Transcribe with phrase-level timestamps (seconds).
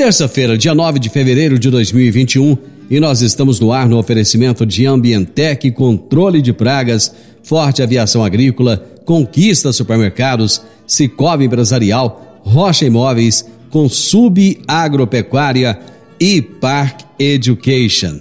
[0.00, 2.56] Terça-feira, dia 9 de fevereiro de 2021,
[2.88, 8.82] e nós estamos no ar no oferecimento de Ambientec, controle de pragas, Forte Aviação Agrícola,
[9.04, 15.78] Conquista Supermercados, Cicobi Empresarial, Rocha Imóveis, Consub Agropecuária
[16.18, 18.20] e Park Education.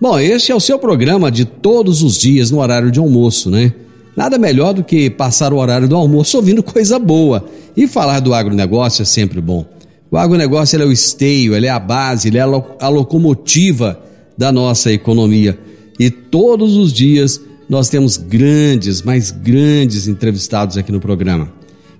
[0.00, 3.74] Bom, este é o seu programa de todos os dias no horário de almoço, né?
[4.16, 7.44] Nada melhor do que passar o horário do almoço ouvindo coisa boa.
[7.76, 9.66] E falar do agronegócio é sempre bom.
[10.10, 14.00] O agronegócio é o esteio, ele é a base, ele é a locomotiva
[14.36, 15.58] da nossa economia.
[15.98, 21.52] E todos os dias nós temos grandes, mais grandes entrevistados aqui no programa.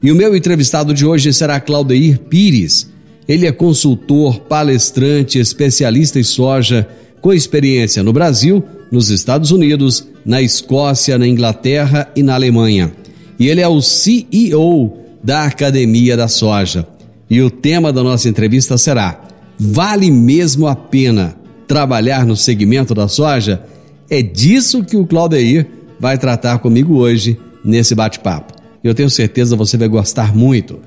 [0.02, 2.88] E o meu entrevistado de hoje será Claudeir Pires.
[3.28, 6.88] Ele é consultor, palestrante, especialista em soja
[7.20, 12.92] com experiência no Brasil, nos Estados Unidos, na Escócia, na Inglaterra e na Alemanha.
[13.38, 16.86] E ele é o CEO da Academia da Soja.
[17.30, 19.20] E o tema da nossa entrevista será:
[19.58, 23.62] Vale mesmo a pena trabalhar no segmento da soja?
[24.08, 25.66] É disso que o Claudeir
[26.00, 28.54] vai tratar comigo hoje nesse bate-papo.
[28.82, 30.80] Eu tenho certeza você vai gostar muito.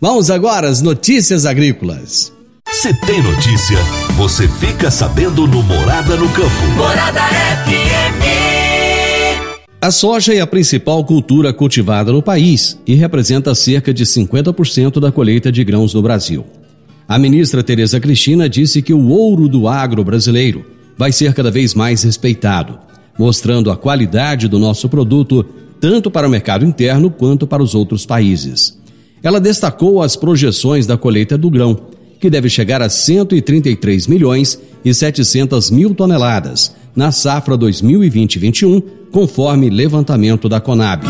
[0.00, 2.32] Vamos agora às notícias agrícolas.
[2.72, 3.78] Se tem notícia,
[4.16, 6.66] você fica sabendo no Morada no Campo.
[6.76, 8.53] Morada FM.
[9.84, 15.12] A soja é a principal cultura cultivada no país e representa cerca de 50% da
[15.12, 16.42] colheita de grãos no Brasil.
[17.06, 20.64] A ministra Tereza Cristina disse que o ouro do agro brasileiro
[20.96, 22.78] vai ser cada vez mais respeitado,
[23.18, 25.44] mostrando a qualidade do nosso produto
[25.78, 28.80] tanto para o mercado interno quanto para os outros países.
[29.22, 31.78] Ela destacou as projeções da colheita do grão
[32.18, 40.48] que deve chegar a 133 milhões e 700 mil toneladas na safra 2020-21, conforme levantamento
[40.48, 41.04] da Conab.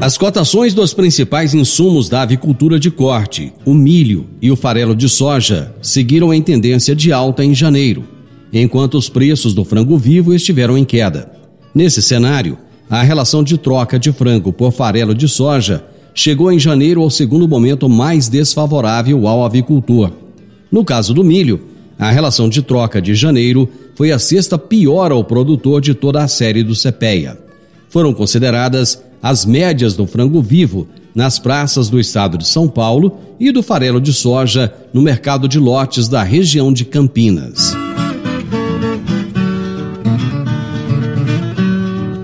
[0.00, 5.08] As cotações dos principais insumos da avicultura de corte, o milho e o farelo de
[5.08, 8.04] soja, seguiram em tendência de alta em janeiro,
[8.52, 11.30] enquanto os preços do frango vivo estiveram em queda.
[11.74, 12.56] Nesse cenário,
[12.88, 15.84] a relação de troca de frango por farelo de soja
[16.14, 20.12] chegou em janeiro ao segundo momento mais desfavorável ao avicultor.
[20.70, 21.60] No caso do milho,
[21.98, 26.28] a relação de troca de janeiro foi a sexta pior ao produtor de toda a
[26.28, 27.38] série do CPEA.
[27.88, 33.50] Foram consideradas as médias do frango vivo nas praças do estado de São Paulo e
[33.50, 37.74] do farelo de soja no mercado de lotes da região de Campinas.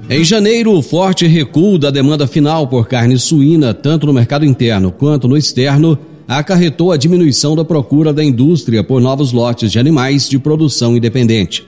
[0.09, 4.93] Em janeiro, o forte recuo da demanda final por carne suína, tanto no mercado interno
[4.93, 10.29] quanto no externo, acarretou a diminuição da procura da indústria por novos lotes de animais
[10.29, 11.65] de produção independente.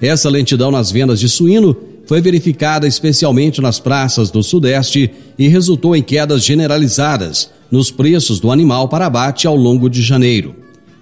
[0.00, 5.94] Essa lentidão nas vendas de suíno foi verificada especialmente nas praças do Sudeste e resultou
[5.94, 10.54] em quedas generalizadas nos preços do animal para abate ao longo de janeiro.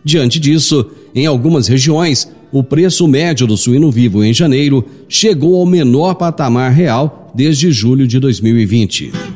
[0.05, 5.67] Diante disso, em algumas regiões, o preço médio do suíno vivo em janeiro chegou ao
[5.67, 9.28] menor patamar real desde julho de 2020.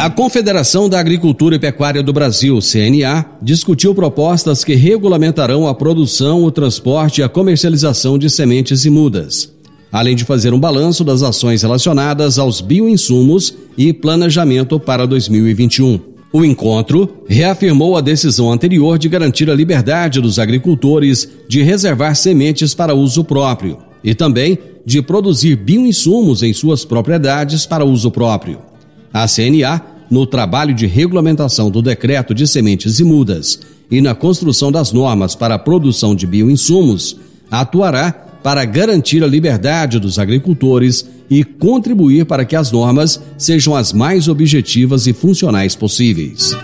[0.00, 6.42] A Confederação da Agricultura e Pecuária do Brasil, CNA, discutiu propostas que regulamentarão a produção,
[6.42, 9.52] o transporte e a comercialização de sementes e mudas,
[9.92, 16.00] além de fazer um balanço das ações relacionadas aos bioinsumos e planejamento para 2021.
[16.32, 22.72] O encontro reafirmou a decisão anterior de garantir a liberdade dos agricultores de reservar sementes
[22.72, 28.69] para uso próprio e também de produzir bioinsumos em suas propriedades para uso próprio.
[29.12, 29.80] A CNA,
[30.10, 33.60] no trabalho de regulamentação do decreto de sementes e mudas
[33.90, 37.16] e na construção das normas para a produção de bioinsumos,
[37.50, 38.12] atuará
[38.42, 44.28] para garantir a liberdade dos agricultores e contribuir para que as normas sejam as mais
[44.28, 46.56] objetivas e funcionais possíveis.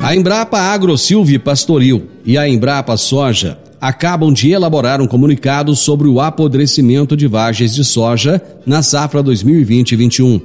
[0.00, 6.08] A Embrapa Agro Silvio Pastoril e a Embrapa Soja acabam de elaborar um comunicado sobre
[6.08, 10.40] o apodrecimento de vagens de soja na safra 2020-21.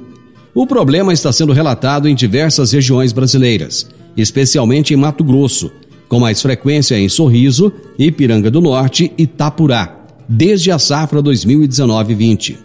[0.54, 5.72] O problema está sendo relatado em diversas regiões brasileiras, especialmente em Mato Grosso,
[6.06, 12.58] com mais frequência em Sorriso, Ipiranga do Norte e Tapurá, desde a safra 2019-20.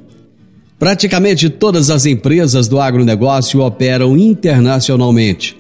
[0.80, 5.58] Praticamente todas as empresas do agronegócio operam internacionalmente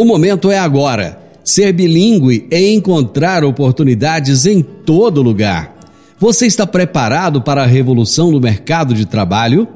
[0.00, 1.18] o momento é agora.
[1.42, 5.76] Ser bilíngue é encontrar oportunidades em todo lugar.
[6.20, 9.66] Você está preparado para a revolução no mercado de trabalho?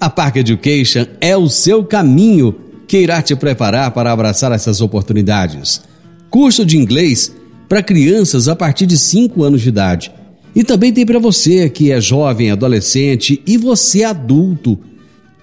[0.00, 2.54] A Park Education é o seu caminho
[2.88, 5.82] que irá te preparar para abraçar essas oportunidades.
[6.28, 7.32] Curso de inglês
[7.68, 10.12] para crianças a partir de 5 anos de idade.
[10.56, 14.78] E também tem para você que é jovem, adolescente e você adulto.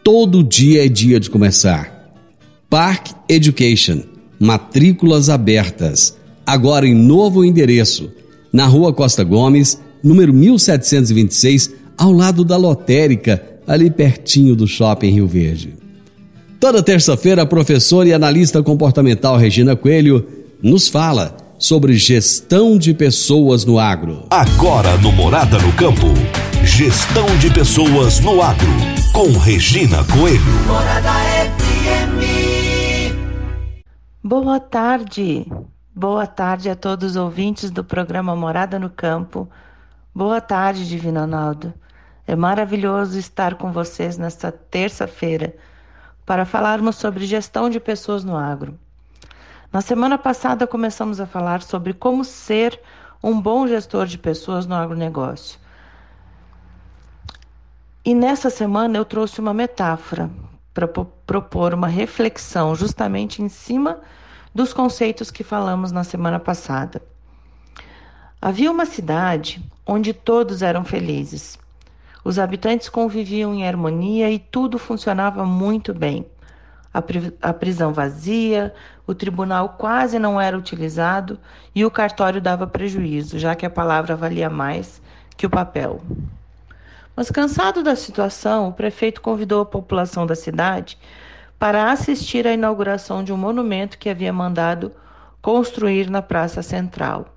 [0.04, 2.14] Todo dia é dia de começar.
[2.70, 4.09] Park Education.
[4.40, 6.16] Matrículas abertas.
[6.46, 8.10] Agora em novo endereço.
[8.52, 15.28] Na rua Costa Gomes, número 1726, ao lado da lotérica, ali pertinho do Shopping Rio
[15.28, 15.76] Verde.
[16.60, 20.26] Toda terça-feira, a professora e analista comportamental Regina Coelho
[20.62, 24.24] nos fala sobre gestão de pessoas no agro.
[24.30, 26.08] Agora no Morada no Campo,
[26.64, 28.72] gestão de pessoas no agro,
[29.14, 30.42] com Regina Coelho.
[30.68, 31.69] Morada FM.
[34.30, 35.52] Boa tarde.
[35.96, 39.50] Boa tarde a todos os ouvintes do programa Morada no Campo.
[40.14, 41.74] Boa tarde, Divino Ronaldo.
[42.28, 45.56] É maravilhoso estar com vocês nesta terça-feira
[46.28, 48.78] para falarmos sobre gestão de pessoas no agro.
[49.74, 52.80] Na semana passada começamos a falar sobre como ser
[53.24, 55.60] um bom gestor de pessoas no agronegócio.
[58.06, 60.30] E nessa semana eu trouxe uma metáfora
[60.72, 64.00] para propor uma reflexão justamente em cima
[64.60, 67.02] dos conceitos que falamos na semana passada.
[68.42, 71.58] Havia uma cidade onde todos eram felizes.
[72.26, 76.26] Os habitantes conviviam em harmonia e tudo funcionava muito bem.
[76.94, 78.76] A, pri a prisão vazia,
[79.08, 81.40] o tribunal quase não era utilizado
[81.74, 85.02] e o cartório dava prejuízo, já que a palavra valia mais
[85.38, 86.02] que o papel.
[87.16, 90.98] Mas cansado da situação, o prefeito convidou a população da cidade
[91.60, 94.94] para assistir à inauguração de um monumento que havia mandado
[95.42, 97.36] construir na Praça Central.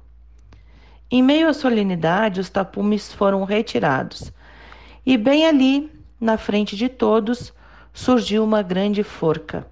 [1.11, 4.33] Em meio à solenidade, os tapumes foram retirados,
[5.05, 7.53] e bem ali, na frente de todos,
[7.93, 9.67] surgiu uma grande forca.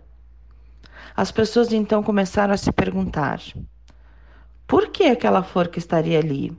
[1.16, 3.40] As pessoas então começaram a se perguntar:
[4.66, 6.52] por que aquela forca estaria ali?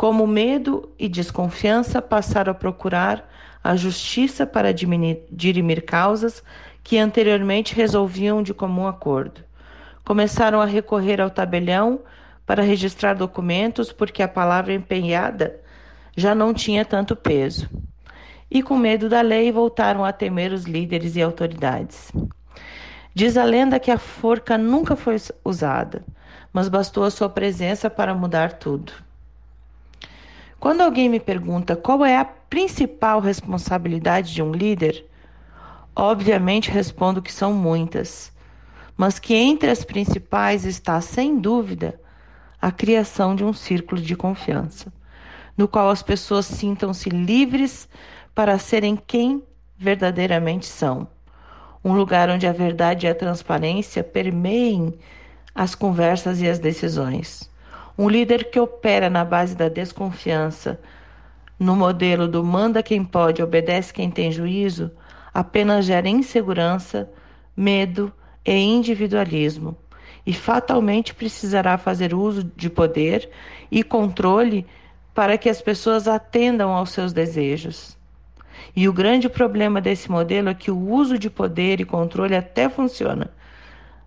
[0.00, 3.28] Como medo e desconfiança passaram a procurar
[3.62, 6.42] a justiça para dirimir causas
[6.82, 9.42] que anteriormente resolviam de comum acordo.
[10.02, 12.00] Começaram a recorrer ao tabelião
[12.46, 15.60] para registrar documentos porque a palavra empenhada
[16.16, 17.68] já não tinha tanto peso.
[18.50, 22.10] E com medo da lei voltaram a temer os líderes e autoridades.
[23.14, 26.02] Diz a lenda que a forca nunca foi usada,
[26.54, 29.09] mas bastou a sua presença para mudar tudo.
[30.60, 35.06] Quando alguém me pergunta qual é a principal responsabilidade de um líder,
[35.96, 38.30] obviamente respondo que são muitas,
[38.94, 41.98] mas que entre as principais está, sem dúvida,
[42.60, 44.92] a criação de um círculo de confiança,
[45.56, 47.88] no qual as pessoas sintam-se livres
[48.34, 49.42] para serem quem
[49.78, 51.08] verdadeiramente são.
[51.82, 54.92] Um lugar onde a verdade e a transparência permeiem
[55.54, 57.49] as conversas e as decisões.
[58.00, 60.80] Um líder que opera na base da desconfiança,
[61.58, 64.90] no modelo do manda quem pode, obedece quem tem juízo,
[65.34, 67.10] apenas gera insegurança,
[67.54, 68.10] medo
[68.42, 69.76] e individualismo,
[70.24, 73.28] e fatalmente precisará fazer uso de poder
[73.70, 74.66] e controle
[75.14, 77.98] para que as pessoas atendam aos seus desejos.
[78.74, 82.66] E o grande problema desse modelo é que o uso de poder e controle até
[82.66, 83.30] funciona,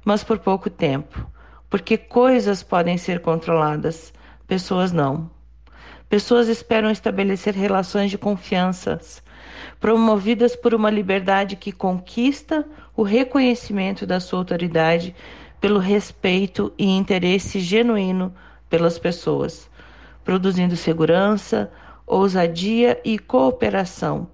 [0.04, 1.32] mas por pouco tempo
[1.74, 4.14] porque coisas podem ser controladas,
[4.46, 5.32] pessoas não.
[6.08, 9.02] Pessoas esperam estabelecer relações de confiança,
[9.80, 12.64] promovidas por uma liberdade que conquista
[12.96, 15.16] o reconhecimento da sua autoridade
[15.60, 18.32] pelo respeito e interesse genuíno
[18.70, 19.68] pelas pessoas,
[20.24, 21.72] produzindo segurança,
[22.06, 24.28] ousadia e cooperação,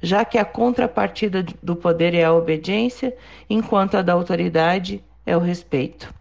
[0.00, 3.16] já que a contrapartida do poder é a obediência,
[3.50, 6.14] enquanto a da autoridade é o respeito.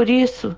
[0.00, 0.56] Por isso,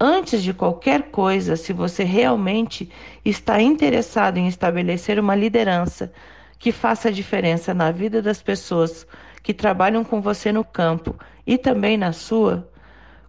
[0.00, 2.90] Antes de qualquer coisa, se você realmente
[3.24, 6.12] está interessado em estabelecer uma liderança
[6.58, 9.06] que faça diferença na vida das pessoas
[9.44, 11.14] que trabalham com você no campo
[11.46, 12.68] e também na sua,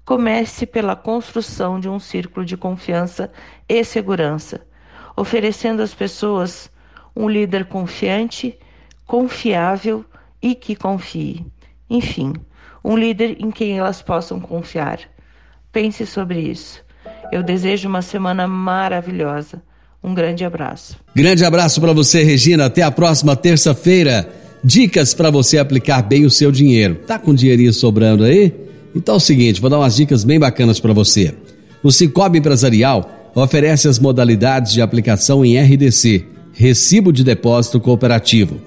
[0.04, 3.32] comece pela construção de um círculo de confiança
[3.70, 4.66] e segurança,
[5.16, 6.72] oferecendo às pessoas
[7.16, 8.58] um líder confiante,
[9.06, 10.04] confiável
[10.42, 11.46] e que confie.
[11.88, 12.34] Enfim,
[12.84, 15.12] um líder em quem elas possam confiar.
[15.72, 16.84] Pense sobre isso.
[17.32, 19.62] Eu desejo uma semana maravilhosa.
[20.04, 20.98] Um grande abraço.
[21.16, 22.66] Grande abraço para você, Regina.
[22.66, 24.30] Até a próxima terça-feira.
[24.64, 26.96] Dicas para você aplicar bem o seu dinheiro.
[27.08, 28.54] Tá com dinheirinho sobrando aí?
[28.96, 31.34] Então é o seguinte, vou dar umas dicas bem bacanas para você.
[31.82, 38.62] O Cicobi Empresarial oferece as modalidades de aplicação em RDC, Recibo de Depósito Cooperativo,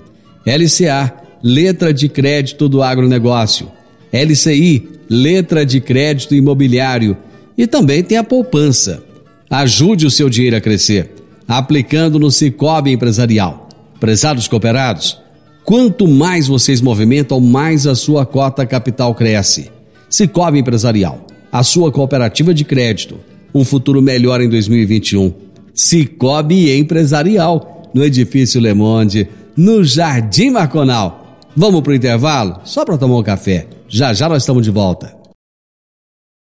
[0.45, 3.71] LCA, Letra de Crédito do Agronegócio,
[4.11, 7.17] LCI, letra de crédito imobiliário
[7.57, 9.03] e também tem a poupança.
[9.49, 11.11] Ajude o seu dinheiro a crescer,
[11.47, 13.69] aplicando no Cicobi Empresarial.
[14.01, 15.19] Prezados cooperados,
[15.65, 19.71] quanto mais vocês movimentam, mais a sua cota capital cresce.
[20.11, 23.19] Cicobi Empresarial, a sua cooperativa de crédito.
[23.55, 25.33] Um futuro melhor em 2021.
[25.73, 31.24] Cicobi Empresarial, no Edifício Le Monde, no Jardim Marconal.
[31.57, 32.61] Vamos para o intervalo?
[32.65, 33.69] Só para tomar um café.
[33.89, 35.17] Já já nós estamos de volta.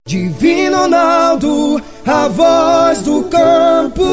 [0.06, 4.04] Divino Ronaldo, a voz do campo.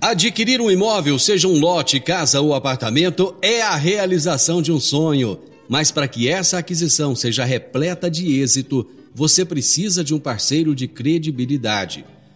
[0.00, 5.38] Adquirir um imóvel, seja um lote, casa ou apartamento, é a realização de um sonho.
[5.68, 10.88] Mas para que essa aquisição seja repleta de êxito, você precisa de um parceiro de
[10.88, 12.04] credibilidade.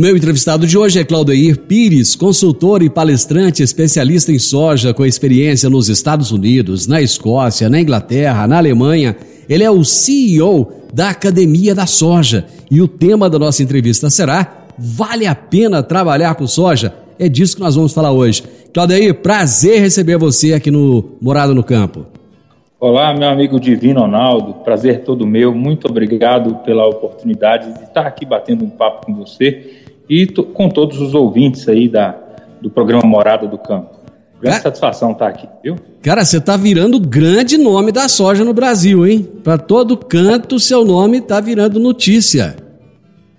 [0.00, 5.04] O meu entrevistado de hoje é Claudeir Pires, consultor e palestrante especialista em soja com
[5.04, 9.14] experiência nos Estados Unidos, na Escócia, na Inglaterra, na Alemanha.
[9.46, 14.68] Ele é o CEO da Academia da Soja e o tema da nossa entrevista será:
[14.78, 16.94] Vale a pena trabalhar com soja?
[17.18, 18.42] É disso que nós vamos falar hoje.
[18.72, 22.06] Claudeir, prazer receber você aqui no Morado no Campo.
[22.80, 25.54] Olá, meu amigo Divino Ronaldo, prazer todo meu.
[25.54, 29.79] Muito obrigado pela oportunidade de estar aqui batendo um papo com você
[30.10, 32.18] e com todos os ouvintes aí da,
[32.60, 34.00] do programa Morada do Campo.
[34.40, 35.76] Grande Cara, satisfação estar aqui, viu?
[36.02, 39.22] Cara, você está virando o grande nome da soja no Brasil, hein?
[39.44, 42.56] Para todo canto, seu nome está virando notícia.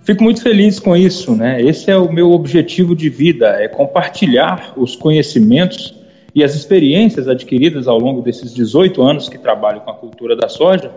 [0.03, 1.61] Fico muito feliz com isso, né?
[1.61, 5.93] Esse é o meu objetivo de vida, é compartilhar os conhecimentos
[6.33, 10.47] e as experiências adquiridas ao longo desses 18 anos que trabalho com a cultura da
[10.47, 10.91] soja,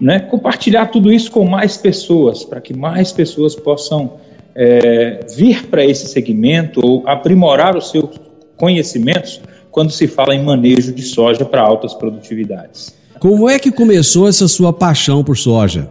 [0.00, 0.18] né?
[0.18, 4.14] Compartilhar tudo isso com mais pessoas, para que mais pessoas possam
[4.56, 8.18] é, vir para esse segmento ou aprimorar os seus
[8.56, 12.96] conhecimentos quando se fala em manejo de soja para altas produtividades.
[13.20, 15.90] Como é que começou essa sua paixão por soja?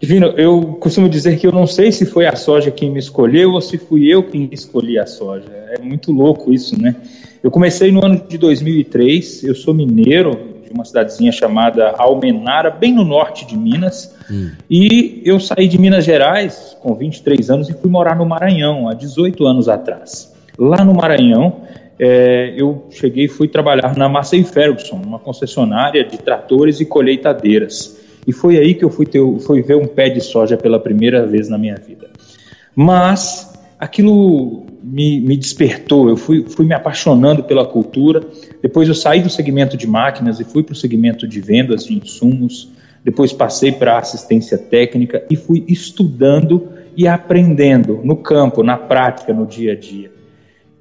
[0.00, 3.52] Divino, eu costumo dizer que eu não sei se foi a soja quem me escolheu
[3.52, 5.48] ou se fui eu quem escolhi a soja.
[5.76, 6.96] É muito louco isso, né?
[7.42, 10.38] Eu comecei no ano de 2003, eu sou mineiro,
[10.70, 14.14] de uma cidadezinha chamada Almenara, bem no norte de Minas.
[14.30, 14.52] Hum.
[14.70, 18.94] E eu saí de Minas Gerais com 23 anos e fui morar no Maranhão, há
[18.94, 20.32] 18 anos atrás.
[20.56, 21.62] Lá no Maranhão,
[21.98, 27.98] é, eu cheguei e fui trabalhar na Massey Ferguson, uma concessionária de tratores e colheitadeiras.
[28.24, 31.26] E foi aí que eu fui, ter, fui ver um pé de soja pela primeira
[31.26, 32.08] vez na minha vida.
[32.76, 38.22] Mas aquilo me, me despertou, eu fui, fui me apaixonando pela cultura.
[38.62, 41.94] Depois eu saí do segmento de máquinas e fui para o segmento de vendas de
[41.94, 42.70] insumos.
[43.04, 49.46] Depois passei para assistência técnica e fui estudando e aprendendo no campo, na prática, no
[49.46, 50.10] dia a dia.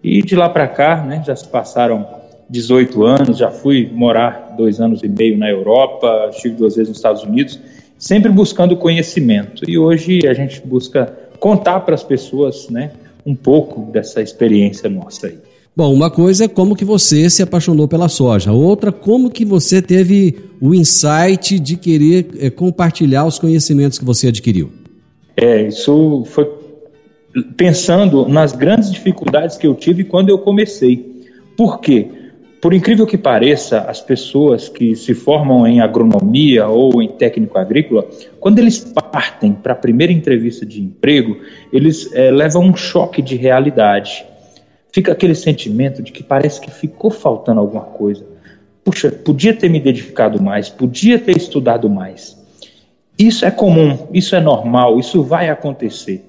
[0.03, 2.05] E de lá para cá, né, já se passaram
[2.49, 6.97] 18 anos, já fui morar dois anos e meio na Europa, estive duas vezes nos
[6.97, 7.59] Estados Unidos
[7.99, 9.69] sempre buscando conhecimento.
[9.69, 12.91] E hoje a gente busca contar para as pessoas, né,
[13.25, 15.37] um pouco dessa experiência nossa aí.
[15.79, 19.81] Bom, uma coisa é como que você se apaixonou pela soja, outra como que você
[19.81, 24.69] teve o insight de querer é, compartilhar os conhecimentos que você adquiriu.
[25.37, 26.51] É, isso foi
[27.55, 31.23] pensando nas grandes dificuldades que eu tive quando eu comecei.
[31.55, 32.09] Por quê?
[32.61, 38.05] Por incrível que pareça, as pessoas que se formam em agronomia ou em técnico agrícola,
[38.37, 41.37] quando eles partem para a primeira entrevista de emprego,
[41.71, 44.25] eles é, levam um choque de realidade.
[44.91, 48.25] Fica aquele sentimento de que parece que ficou faltando alguma coisa.
[48.83, 52.37] Puxa, podia ter me dedicado mais, podia ter estudado mais.
[53.17, 56.25] Isso é comum, isso é normal, isso vai acontecer.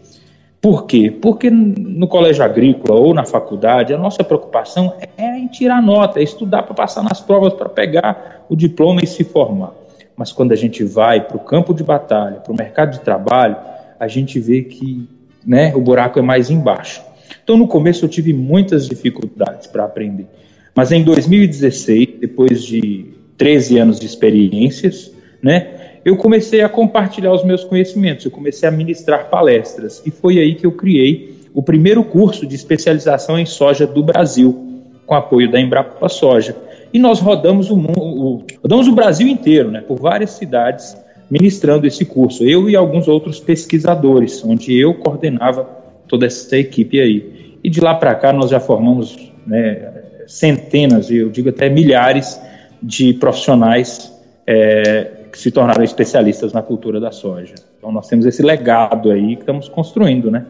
[0.60, 1.10] Por quê?
[1.10, 6.22] Porque no colégio agrícola ou na faculdade, a nossa preocupação é em tirar nota, é
[6.22, 9.72] estudar para passar nas provas, para pegar o diploma e se formar.
[10.14, 13.56] Mas quando a gente vai para o campo de batalha, para o mercado de trabalho,
[13.98, 15.08] a gente vê que
[15.46, 17.02] né, o buraco é mais embaixo.
[17.50, 20.24] Então, no começo, eu tive muitas dificuldades para aprender.
[20.72, 25.10] Mas em 2016, depois de 13 anos de experiências,
[25.42, 30.38] né, eu comecei a compartilhar os meus conhecimentos, eu comecei a ministrar palestras, e foi
[30.38, 35.50] aí que eu criei o primeiro curso de especialização em soja do Brasil, com apoio
[35.50, 36.56] da Embrapa Soja.
[36.92, 40.96] E nós rodamos o, o, rodamos o Brasil inteiro, né, por várias cidades,
[41.28, 47.39] ministrando esse curso, eu e alguns outros pesquisadores, onde eu coordenava toda essa equipe aí.
[47.62, 49.90] E de lá para cá nós já formamos né,
[50.26, 52.40] centenas, eu digo até milhares
[52.82, 54.12] de profissionais
[54.46, 57.54] é, que se tornaram especialistas na cultura da soja.
[57.78, 60.44] Então nós temos esse legado aí que estamos construindo, né?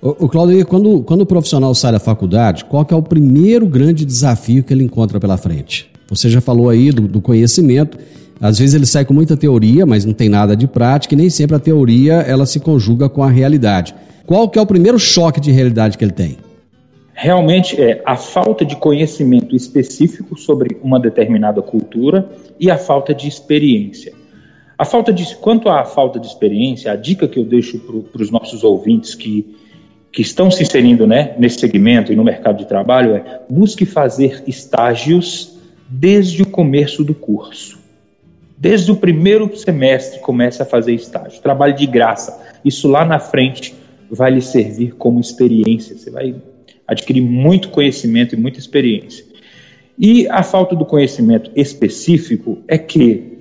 [0.00, 4.62] O, Claudio, quando, quando o profissional sai da faculdade, qual é o primeiro grande desafio
[4.62, 5.90] que ele encontra pela frente?
[6.08, 7.98] Você já falou aí do, do conhecimento,
[8.40, 11.30] às vezes ele sai com muita teoria, mas não tem nada de prática e nem
[11.30, 13.94] sempre a teoria ela se conjuga com a realidade.
[14.26, 16.36] Qual que é o primeiro choque de realidade que ele tem?
[17.16, 22.28] realmente é a falta de conhecimento específico sobre uma determinada cultura
[22.60, 24.12] e a falta de experiência.
[24.76, 27.78] A falta de, quanto à falta de experiência, a dica que eu deixo
[28.12, 29.56] para os nossos ouvintes que,
[30.12, 34.44] que estão se inserindo né, nesse segmento e no mercado de trabalho é busque fazer
[34.46, 35.56] estágios
[35.88, 37.75] desde o começo do curso.
[38.58, 41.40] Desde o primeiro semestre comece a fazer estágio.
[41.42, 42.42] Trabalho de graça.
[42.64, 43.74] Isso lá na frente
[44.10, 45.96] vai lhe servir como experiência.
[45.96, 46.34] Você vai
[46.86, 49.24] adquirir muito conhecimento e muita experiência.
[49.98, 53.38] E a falta do conhecimento específico é que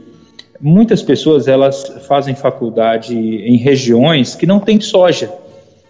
[0.60, 5.32] muitas pessoas elas fazem faculdade em regiões que não tem soja.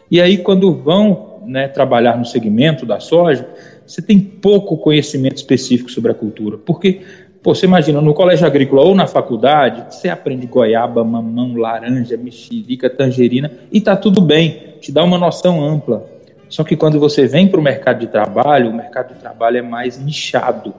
[0.10, 3.48] E aí quando vão né, trabalhar no segmento da soja,
[3.86, 6.58] você tem pouco conhecimento específico sobre a cultura.
[6.58, 7.02] Porque,
[7.46, 12.90] pô, você imagina, no colégio agrícola ou na faculdade, você aprende goiaba, mamão, laranja, mexerica,
[12.90, 16.10] tangerina, e tá tudo bem, te dá uma noção ampla.
[16.50, 19.62] Só que quando você vem para o mercado de trabalho, o mercado de trabalho é
[19.62, 20.74] mais nichado.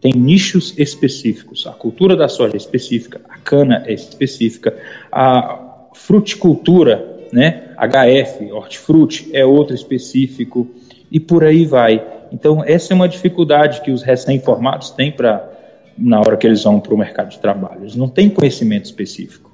[0.00, 1.66] Tem nichos específicos.
[1.66, 4.74] A cultura da soja é específica, a cana é específica,
[5.12, 10.66] a fruticultura, né, HF, hortifruti, é outro específico,
[11.12, 12.02] e por aí vai.
[12.32, 15.59] Então, essa é uma dificuldade que os recém-formados têm para
[16.00, 17.82] na hora que eles vão para o mercado de trabalho.
[17.82, 19.50] Eles não têm conhecimento específico.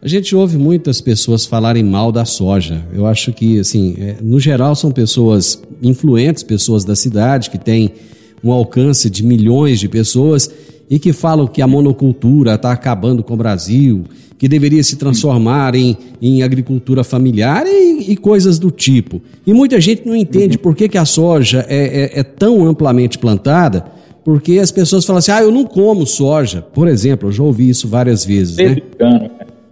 [0.00, 2.84] A gente ouve muitas pessoas falarem mal da soja.
[2.92, 7.92] Eu acho que, assim, é, no geral são pessoas influentes, pessoas da cidade que têm
[8.42, 10.50] um alcance de milhões de pessoas
[10.88, 14.04] e que falam que a monocultura está acabando com o Brasil,
[14.38, 19.20] que deveria se transformar em, em agricultura familiar e, e, coisas do tipo.
[19.44, 23.18] E muita gente não entende por que, que a soja é, é, é tão amplamente
[23.18, 23.84] plantada,
[24.28, 26.60] porque as pessoas falam assim, ah, eu não como soja.
[26.60, 28.58] Por exemplo, eu já ouvi isso várias vezes.
[28.58, 28.76] Né?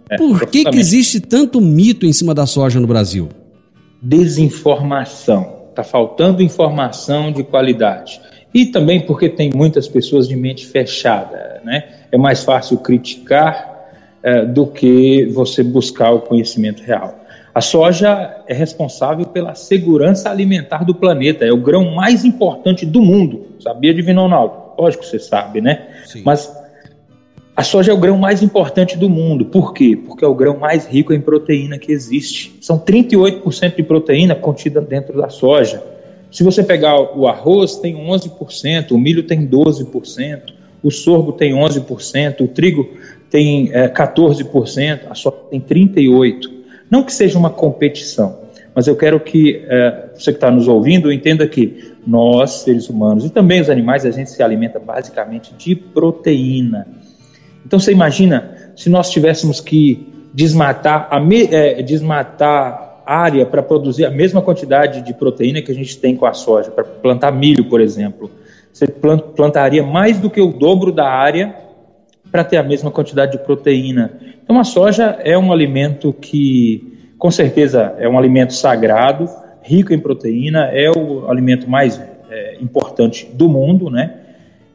[0.09, 3.29] É, Por que, que existe tanto mito em cima da soja no Brasil?
[4.01, 5.57] Desinformação.
[5.69, 8.19] Está faltando informação de qualidade.
[8.51, 11.61] E também porque tem muitas pessoas de mente fechada.
[11.63, 11.83] Né?
[12.11, 13.91] É mais fácil criticar
[14.23, 17.26] é, do que você buscar o conhecimento real.
[17.57, 23.01] A soja é responsável pela segurança alimentar do planeta, é o grão mais importante do
[23.01, 23.47] mundo.
[23.59, 24.53] Sabia, Divino Ronaldo?
[24.77, 25.87] Lógico que você sabe, né?
[26.05, 26.21] Sim.
[26.23, 26.55] Mas
[27.55, 29.45] a soja é o grão mais importante do mundo.
[29.45, 29.97] Por quê?
[30.05, 32.55] Porque é o grão mais rico em proteína que existe.
[32.61, 35.83] São 38% de proteína contida dentro da soja.
[36.29, 40.41] Se você pegar o arroz, tem 11%, o milho tem 12%,
[40.83, 42.87] o sorgo tem 11%, o trigo
[43.31, 46.56] tem é, 14%, a soja tem 38%.
[46.89, 48.39] Não que seja uma competição,
[48.73, 53.25] mas eu quero que é, você que está nos ouvindo entenda que nós, seres humanos,
[53.25, 56.87] e também os animais, a gente se alimenta basicamente de proteína.
[57.65, 64.05] Então você imagina se nós tivéssemos que desmatar, a me, é, desmatar área para produzir
[64.05, 67.65] a mesma quantidade de proteína que a gente tem com a soja, para plantar milho,
[67.65, 68.29] por exemplo.
[68.71, 71.55] Você plantaria mais do que o dobro da área
[72.37, 74.11] para ter a mesma quantidade de proteína.
[74.43, 79.27] Então, a soja é um alimento que, com certeza, é um alimento sagrado,
[79.63, 84.17] rico em proteína, é o alimento mais é, importante do mundo, né?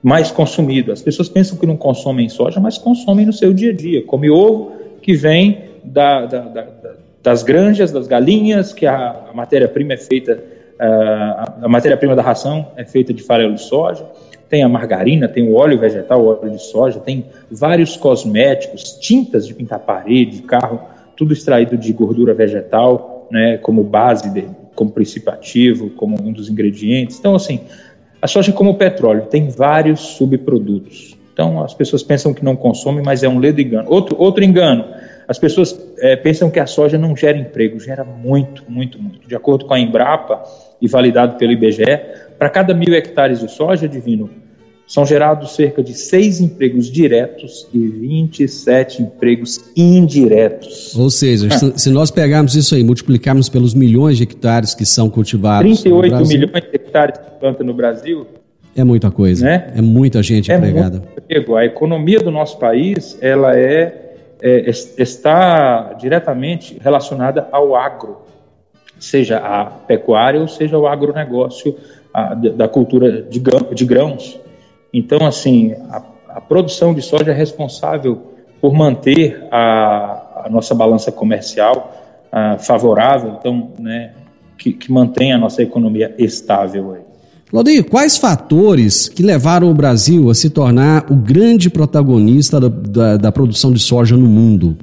[0.02, 0.90] mais consumido.
[0.90, 4.02] As pessoas pensam que não consomem soja, mas consomem no seu dia a dia.
[4.04, 6.66] Come ovo que vem da, da, da,
[7.22, 10.42] das granjas, das galinhas, que a, a matéria-prima é feita,
[10.80, 14.04] a, a matéria-prima da ração é feita de farelo de soja.
[14.52, 19.46] Tem a margarina, tem o óleo vegetal, o óleo de soja, tem vários cosméticos, tintas
[19.46, 20.78] de pintar parede, carro,
[21.16, 26.50] tudo extraído de gordura vegetal, né, como base, de, como princípio ativo, como um dos
[26.50, 27.18] ingredientes.
[27.18, 27.60] Então, assim,
[28.20, 31.16] a soja, como o petróleo, tem vários subprodutos.
[31.32, 33.88] Então, as pessoas pensam que não consomem, mas é um ledo engano.
[33.88, 34.84] Outro, outro engano,
[35.26, 37.80] as pessoas é, pensam que a soja não gera emprego.
[37.80, 39.26] Gera muito, muito, muito.
[39.26, 40.42] De acordo com a Embrapa
[40.78, 41.84] e validado pelo IBGE,
[42.38, 44.41] para cada mil hectares de soja, divino,
[44.86, 50.94] são gerados cerca de seis empregos diretos e 27 empregos indiretos.
[50.96, 51.78] Ou seja, ah.
[51.78, 55.82] se nós pegarmos isso aí, multiplicarmos pelos milhões de hectares que são cultivados.
[55.82, 58.26] 38 milhões de hectares de planta no Brasil.
[58.76, 59.44] É muita coisa.
[59.44, 59.72] Né?
[59.76, 60.98] É muita gente é empregada.
[60.98, 68.18] Muito a economia do nosso país, ela é, é está diretamente relacionada ao agro,
[68.98, 71.76] seja a pecuária ou seja o agronegócio
[72.12, 73.40] a, da cultura de,
[73.74, 74.38] de grãos.
[74.92, 81.10] Então, assim, a, a produção de soja é responsável por manter a, a nossa balança
[81.10, 81.92] comercial
[82.32, 84.12] uh, favorável, então, né,
[84.56, 86.96] que, que mantém a nossa economia estável.
[87.50, 93.16] Claudio, quais fatores que levaram o Brasil a se tornar o grande protagonista da, da,
[93.16, 94.76] da produção de soja no mundo?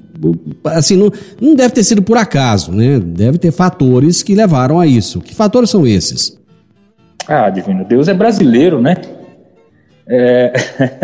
[0.66, 3.00] Assim, não, não deve ter sido por acaso, né?
[3.00, 5.22] Deve ter fatores que levaram a isso.
[5.22, 6.38] Que fatores são esses?
[7.28, 8.98] Ah, Divino, Deus é brasileiro, né?
[10.10, 10.52] É...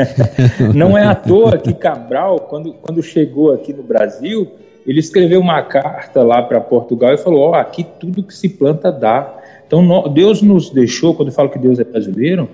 [0.74, 4.52] não é à toa que Cabral, quando, quando chegou aqui no Brasil,
[4.86, 8.50] ele escreveu uma carta lá para Portugal e falou: Ó, oh, aqui tudo que se
[8.50, 9.41] planta dá.
[9.68, 12.50] Então, Deus nos deixou, quando eu falo que Deus é brasileiro,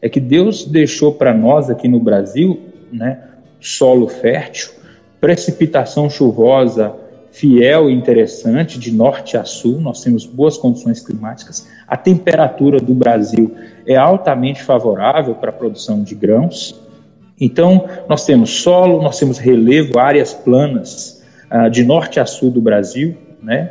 [0.00, 2.60] é que Deus deixou para nós aqui no Brasil,
[2.92, 3.20] né,
[3.60, 4.70] solo fértil,
[5.20, 6.94] precipitação chuvosa
[7.32, 12.94] fiel e interessante, de norte a sul, nós temos boas condições climáticas, a temperatura do
[12.94, 16.78] Brasil é altamente favorável para a produção de grãos.
[17.40, 22.60] Então, nós temos solo, nós temos relevo, áreas planas uh, de norte a sul do
[22.60, 23.70] Brasil, né?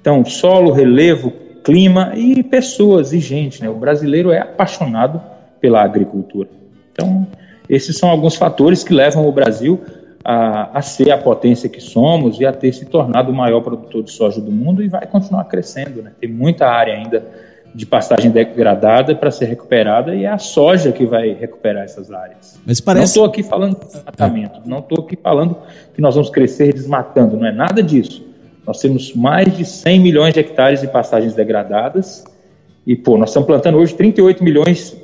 [0.00, 1.32] Então, solo, relevo,
[1.64, 3.68] clima e pessoas e gente, né?
[3.68, 5.20] O brasileiro é apaixonado
[5.60, 6.48] pela agricultura.
[6.92, 7.26] Então,
[7.68, 9.80] esses são alguns fatores que levam o Brasil
[10.24, 14.02] a, a, ser a potência que somos e a ter se tornado o maior produtor
[14.02, 16.02] de soja do mundo e vai continuar crescendo.
[16.02, 16.12] Né?
[16.20, 17.24] Tem muita área ainda
[17.74, 22.60] de pastagem degradada para ser recuperada e é a soja que vai recuperar essas áreas.
[22.66, 23.00] Mas parece...
[23.00, 25.56] Não estou aqui falando de desmatamento, não estou aqui falando
[25.94, 28.26] que nós vamos crescer desmatando, não é nada disso.
[28.66, 32.24] Nós temos mais de 100 milhões de hectares de pastagens degradadas
[32.86, 34.96] e, pô, nós estamos plantando hoje 38 milhões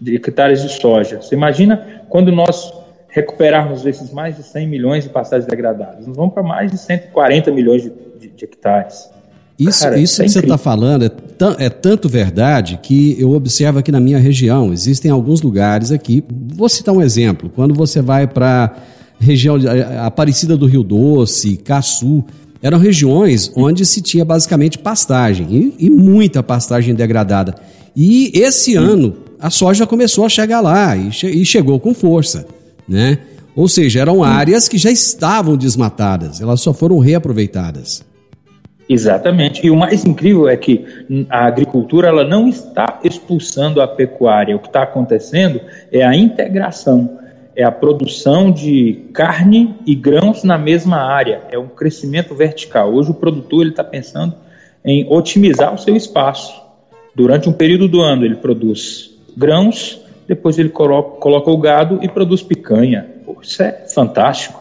[0.00, 1.20] de hectares de soja.
[1.20, 2.72] Você imagina quando nós
[3.14, 6.04] recuperarmos esses mais de 100 milhões de pastagens degradadas?
[6.04, 9.08] Nós vamos para mais de 140 milhões de, de, de hectares.
[9.56, 11.10] Isso, Cara, isso é que você está falando é,
[11.58, 14.72] é, tanto verdade que eu observo aqui na minha região.
[14.72, 16.24] Existem alguns lugares aqui.
[16.28, 17.48] Vou citar um exemplo.
[17.54, 18.74] Quando você vai para
[19.20, 22.24] região de, Aparecida do Rio Doce, Caçu,
[22.60, 25.46] eram regiões onde se tinha basicamente pastagem
[25.78, 27.54] e, e muita pastagem degradada.
[27.94, 28.76] E esse Sim.
[28.76, 32.44] ano a soja começou a chegar lá e, che e chegou com força,
[32.88, 33.18] né?
[33.56, 38.04] Ou seja, eram áreas que já estavam desmatadas, elas só foram reaproveitadas.
[38.88, 39.64] Exatamente.
[39.66, 40.84] E o mais incrível é que
[41.30, 44.54] a agricultura ela não está expulsando a pecuária.
[44.54, 47.18] O que está acontecendo é a integração,
[47.56, 51.42] é a produção de carne e grãos na mesma área.
[51.50, 52.92] É um crescimento vertical.
[52.92, 54.34] Hoje o produtor ele está pensando
[54.84, 56.52] em otimizar o seu espaço.
[57.14, 62.08] Durante um período do ano ele produz grãos, depois ele coloca, coloca o gado e
[62.08, 63.06] produz picanha.
[63.24, 64.60] Pô, isso é fantástico.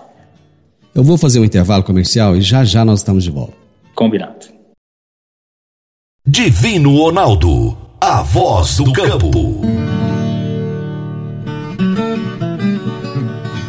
[0.94, 3.54] Eu vou fazer um intervalo comercial e já já nós estamos de volta.
[3.96, 4.46] Combinado.
[6.26, 9.62] Divino Ronaldo, a voz do campo.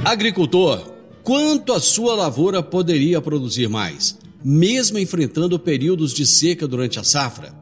[0.05, 7.05] Agricultor, quanto a sua lavoura poderia produzir mais, mesmo enfrentando períodos de seca durante a
[7.05, 7.53] safra?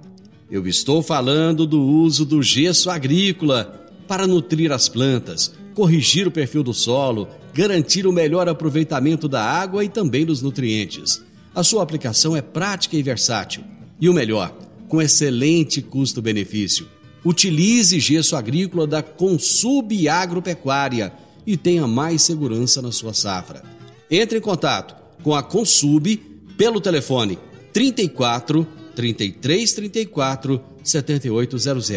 [0.51, 6.62] Eu estou falando do uso do gesso agrícola para nutrir as plantas, corrigir o perfil
[6.62, 11.23] do solo, garantir o melhor aproveitamento da água e também dos nutrientes.
[11.55, 13.62] A sua aplicação é prática e versátil.
[14.01, 14.57] E o melhor,
[14.88, 16.88] com excelente custo-benefício.
[17.25, 21.12] Utilize gesso agrícola da Consub Agropecuária
[21.47, 23.62] e tenha mais segurança na sua safra.
[24.11, 26.17] Entre em contato com a Consub
[26.57, 27.38] pelo telefone
[27.73, 31.91] 34 33 34 7800.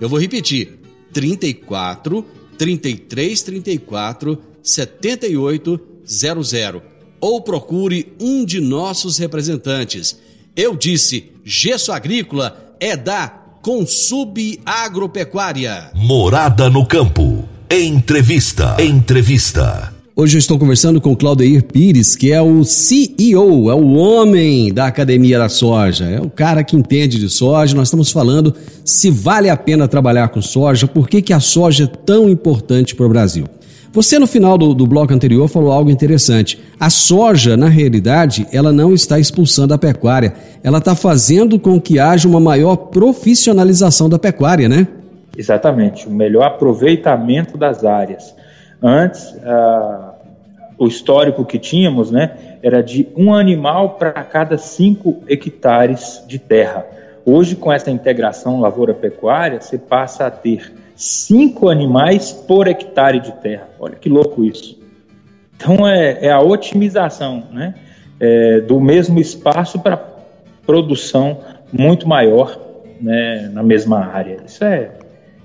[0.00, 0.79] Eu vou repetir:
[1.12, 2.24] 34
[2.58, 6.82] 33 34 7800
[7.20, 10.18] ou procure um de nossos representantes.
[10.56, 13.28] Eu disse: gesso agrícola é da
[13.62, 15.90] Consub Agropecuária.
[15.94, 17.46] Morada no campo.
[17.70, 18.76] Entrevista.
[18.82, 19.99] Entrevista.
[20.20, 24.84] Hoje eu estou conversando com Claudeir Pires, que é o CEO, é o homem da
[24.84, 27.74] Academia da Soja, é o cara que entende de soja.
[27.74, 28.54] Nós estamos falando
[28.84, 32.94] se vale a pena trabalhar com soja, por que, que a soja é tão importante
[32.94, 33.46] para o Brasil.
[33.94, 36.60] Você, no final do, do bloco anterior, falou algo interessante.
[36.78, 41.98] A soja, na realidade, ela não está expulsando a pecuária, ela está fazendo com que
[41.98, 44.86] haja uma maior profissionalização da pecuária, né?
[45.34, 48.34] Exatamente, o melhor aproveitamento das áreas.
[48.82, 50.09] Antes, ah,
[50.80, 56.86] o histórico que tínhamos né, era de um animal para cada cinco hectares de terra.
[57.22, 63.68] Hoje, com essa integração lavoura-pecuária, você passa a ter cinco animais por hectare de terra.
[63.78, 64.80] Olha que louco isso.
[65.54, 67.74] Então, é, é a otimização né,
[68.18, 70.02] é, do mesmo espaço para
[70.64, 71.40] produção
[71.70, 72.58] muito maior
[72.98, 74.38] né, na mesma área.
[74.46, 74.92] Isso é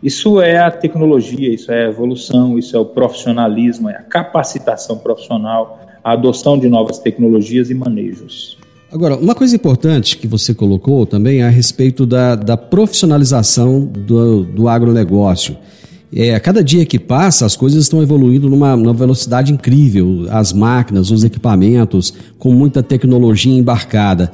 [0.06, 5.00] isso é a tecnologia, isso é a evolução, isso é o profissionalismo, é a capacitação
[5.00, 8.56] profissional, a adoção de novas tecnologias e manejos.
[8.92, 14.44] Agora, uma coisa importante que você colocou também é a respeito da, da profissionalização do,
[14.44, 15.58] do agronegócio.
[16.16, 20.28] É, a cada dia que passa, as coisas estão evoluindo numa, numa velocidade incrível.
[20.30, 24.32] As máquinas, os equipamentos, com muita tecnologia embarcada.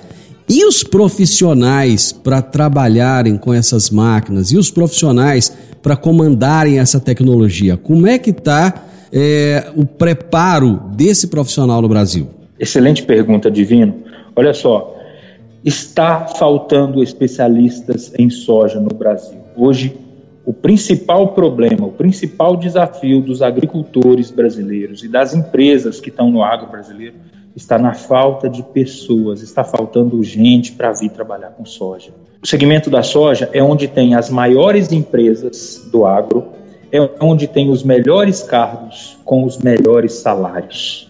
[0.53, 4.51] E os profissionais para trabalharem com essas máquinas?
[4.51, 7.77] E os profissionais para comandarem essa tecnologia?
[7.77, 8.83] Como é que está
[9.13, 12.27] é, o preparo desse profissional no Brasil?
[12.59, 13.95] Excelente pergunta, Divino.
[14.35, 14.93] Olha só,
[15.63, 19.39] está faltando especialistas em soja no Brasil.
[19.55, 19.95] Hoje,
[20.45, 26.43] o principal problema, o principal desafio dos agricultores brasileiros e das empresas que estão no
[26.43, 27.15] agro brasileiro
[27.55, 32.11] está na falta de pessoas, está faltando gente para vir trabalhar com soja.
[32.41, 36.47] O segmento da soja é onde tem as maiores empresas do agro,
[36.91, 41.09] é onde tem os melhores cargos com os melhores salários.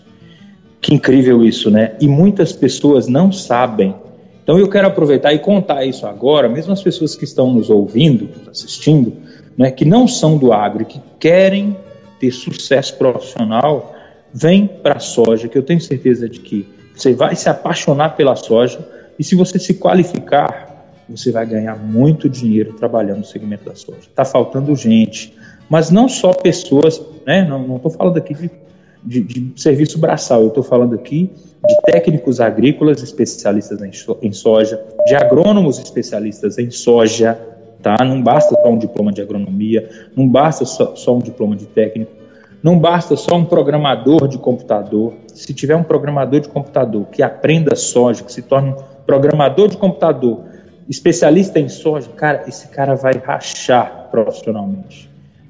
[0.80, 1.96] Que incrível isso, né?
[2.02, 3.96] E muitas pessoas não sabem.
[4.44, 8.28] Então eu quero aproveitar e contar isso agora, mesmo as pessoas que estão nos ouvindo,
[8.40, 9.14] nos assistindo,
[9.58, 11.78] né, que não são do agro, que querem
[12.20, 13.96] ter sucesso profissional,
[14.34, 18.36] vem para a soja, que eu tenho certeza de que você vai se apaixonar pela
[18.36, 18.80] soja
[19.18, 20.72] e se você se qualificar,
[21.10, 24.00] você vai ganhar muito dinheiro trabalhando no segmento da soja.
[24.02, 25.34] Está faltando gente,
[25.70, 27.44] mas não só pessoas, né?
[27.48, 28.50] Não estou falando aqui de,
[29.04, 31.30] de, de, serviço braçal, eu estou falando aqui
[31.68, 33.92] de técnicos agrícolas especialistas em,
[34.28, 37.40] em soja, de agrônomos especialistas em soja,
[37.82, 37.98] tá?
[38.04, 42.12] Não basta só um diploma de agronomia, não basta só, só um diploma de técnico,
[42.64, 45.14] não basta só um programador de computador.
[45.28, 49.78] Se tiver um programador de computador que aprenda soja, que se torne um programador de
[49.78, 50.44] computador,
[50.88, 55.10] especialista em soja, cara, esse cara vai rachar profissionalmente.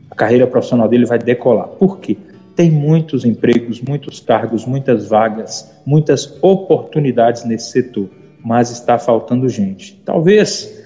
[0.10, 1.68] A carreira profissional dele vai decolar.
[1.68, 2.18] Por quê?
[2.56, 8.10] Tem muitos empregos, muitos cargos, muitas vagas, muitas oportunidades nesse setor,
[8.44, 10.02] mas está faltando gente.
[10.06, 10.82] Talvez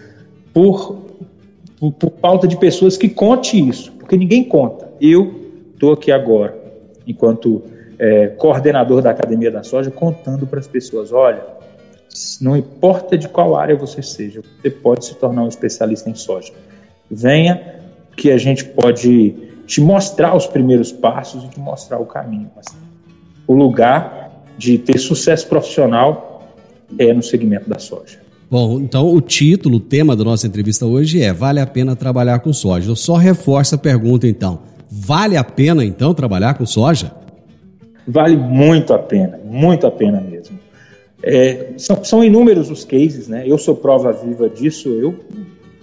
[0.53, 1.05] por,
[1.79, 4.89] por, por falta de pessoas que conte isso, porque ninguém conta.
[4.99, 5.44] Eu
[5.86, 6.58] estou aqui agora,
[7.06, 7.62] enquanto
[8.00, 11.43] é, coordenador da Academia da Soja, contando para as pessoas: olha,
[12.41, 16.52] não importa de qual área você seja, você pode se tornar um especialista em soja.
[17.10, 17.76] Venha
[18.17, 19.36] que a gente pode
[19.67, 22.50] te mostrar os primeiros passos e te mostrar o caminho.
[22.56, 22.65] Mas
[23.48, 26.56] o lugar de ter sucesso profissional
[26.98, 28.19] é no segmento da soja.
[28.50, 32.39] Bom, então o título, o tema da nossa entrevista hoje é Vale a pena trabalhar
[32.39, 32.89] com soja?
[32.89, 34.74] Eu só reforço a pergunta então.
[34.89, 37.12] Vale a pena então trabalhar com soja?
[38.08, 40.60] Vale muito a pena, muito a pena mesmo.
[41.24, 43.43] É, são, são, inúmeros os cases, né?
[43.48, 44.89] Eu sou prova viva disso.
[44.89, 45.15] Eu,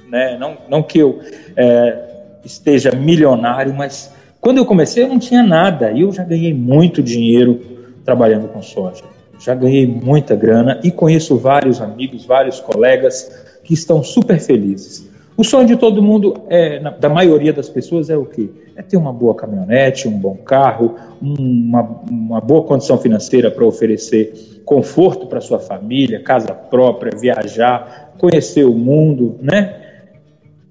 [0.09, 0.39] né?
[0.39, 1.21] Não, não que eu
[1.57, 1.99] é,
[2.45, 7.03] esteja milionário, mas quando eu comecei eu não tinha nada e eu já ganhei muito
[7.03, 7.61] dinheiro
[8.05, 9.03] trabalhando com soja.
[9.39, 13.31] Já ganhei muita grana e conheço vários amigos, vários colegas
[13.65, 15.09] que estão super felizes.
[15.37, 18.51] O sonho de todo mundo, é, da maioria das pessoas, é o quê?
[18.77, 24.61] É ter uma boa caminhonete, um bom carro, uma, uma boa condição financeira para oferecer
[24.65, 29.77] conforto para sua família, casa própria, viajar, conhecer o mundo, né?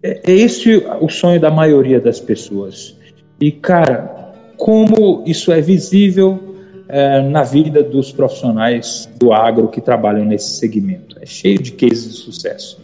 [0.03, 2.95] É, é esse o sonho da maioria das pessoas.
[3.39, 6.39] E, cara, como isso é visível
[6.87, 11.17] é, na vida dos profissionais do agro que trabalham nesse segmento?
[11.19, 12.79] É cheio de cases de sucesso.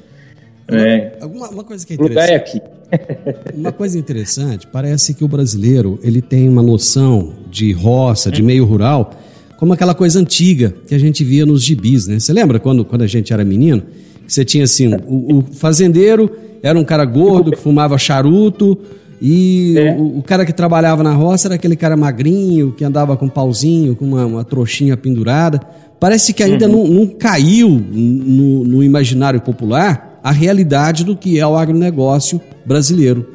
[0.69, 1.17] É.
[1.21, 2.31] Uma, uma coisa que é interessante.
[2.31, 2.61] É aqui.
[3.55, 8.65] uma coisa interessante, parece que o brasileiro ele tem uma noção de roça, de meio
[8.65, 9.11] rural,
[9.57, 12.19] como aquela coisa antiga que a gente via nos gibis, né?
[12.19, 13.83] Você lembra quando, quando a gente era menino?
[14.25, 16.29] Que você tinha assim, o, o fazendeiro
[16.61, 18.77] era um cara gordo que fumava charuto,
[19.21, 19.95] e é.
[19.95, 23.29] o, o, cara que trabalhava na roça era aquele cara magrinho, que andava com um
[23.29, 25.59] pauzinho, com uma, uma trouxinha pendurada.
[25.99, 26.87] Parece que ainda uhum.
[26.87, 33.25] não, não, caiu no, no, imaginário popular a realidade do que é o agronegócio brasileiro.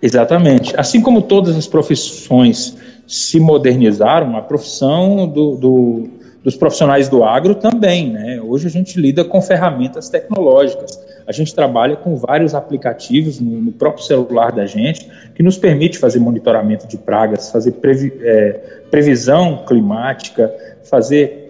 [0.00, 0.74] Exatamente.
[0.78, 6.08] Assim como todas as profissões se modernizaram, a profissão do, do,
[6.42, 8.12] dos profissionais do agro também.
[8.12, 8.40] Né?
[8.40, 10.98] Hoje a gente lida com ferramentas tecnológicas.
[11.26, 15.98] A gente trabalha com vários aplicativos no, no próprio celular da gente que nos permite
[15.98, 20.52] fazer monitoramento de pragas, fazer previ, é, previsão climática,
[20.84, 21.45] fazer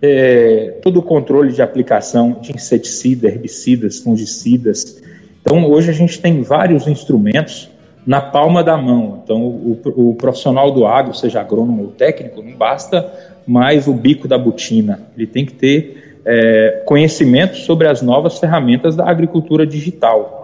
[0.00, 5.00] é, todo o controle de aplicação de inseticida, herbicidas, fungicidas.
[5.42, 7.68] Então, hoje a gente tem vários instrumentos
[8.06, 9.20] na palma da mão.
[9.22, 13.12] Então, o, o, profissional do agro, seja agrônomo ou técnico, não basta
[13.46, 15.02] mais o bico da botina.
[15.16, 20.38] Ele tem que ter é, conhecimento sobre as novas ferramentas da agricultura digital.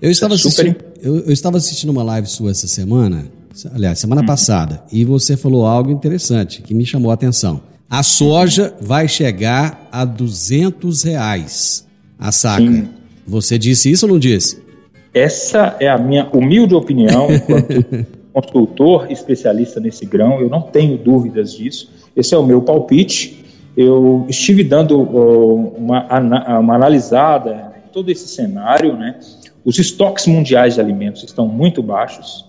[0.00, 0.48] Eu estava, é super...
[0.48, 3.26] assistindo, eu, eu estava assistindo uma live sua essa semana,
[3.74, 4.26] aliás, semana hum.
[4.26, 7.60] passada, e você falou algo interessante que me chamou a atenção.
[7.90, 12.62] A soja vai chegar a 200 reais a saca.
[12.62, 12.88] Sim.
[13.26, 14.62] Você disse isso ou não disse?
[15.14, 21.54] Essa é a minha humilde opinião, enquanto consultor especialista nesse grão, eu não tenho dúvidas
[21.54, 21.90] disso.
[22.14, 23.44] Esse é o meu palpite.
[23.74, 26.06] Eu estive dando uma,
[26.58, 29.18] uma analisada em todo esse cenário, né?
[29.64, 32.44] Os estoques mundiais de alimentos estão muito baixos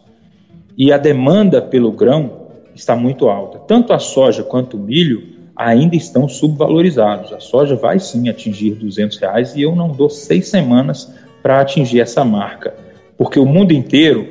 [0.77, 2.38] e a demanda pelo grão
[2.79, 3.59] está muito alta.
[3.59, 7.33] Tanto a soja quanto o milho ainda estão subvalorizados.
[7.33, 11.13] A soja vai sim atingir 200 reais e eu não dou seis semanas
[11.43, 12.75] para atingir essa marca,
[13.17, 14.27] porque o mundo inteiro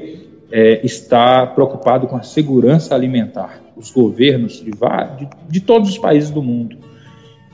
[0.51, 3.63] é, está preocupado com a segurança alimentar.
[3.77, 6.77] Os governos de, de, de todos os países do mundo.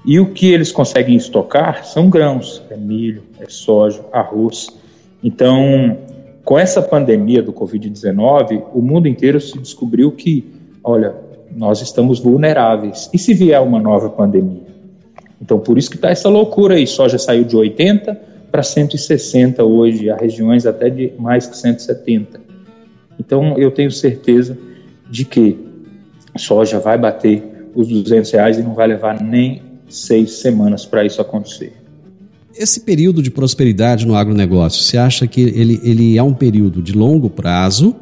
[0.06, 4.68] E o que eles conseguem estocar são grãos, é milho, é soja, arroz.
[5.22, 5.98] Então,
[6.44, 10.44] com essa pandemia do Covid-19, o mundo inteiro se descobriu que,
[10.84, 11.14] olha,
[11.56, 13.08] nós estamos vulneráveis.
[13.12, 14.74] E se vier uma nova pandemia?
[15.40, 16.86] Então, por isso que está essa loucura aí.
[16.86, 18.20] Soja saiu de 80
[18.52, 22.40] para 160 hoje, há regiões até de mais que 170.
[23.18, 24.56] Então, eu tenho certeza
[25.10, 25.58] de que
[26.36, 27.42] soja vai bater
[27.74, 31.72] os 200 reais e não vai levar nem seis semanas para isso acontecer.
[32.56, 36.92] Esse período de prosperidade no agronegócio, você acha que ele, ele é um período de
[36.92, 37.94] longo prazo